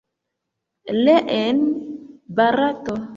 [0.99, 1.57] Ie en
[2.37, 2.93] Barato.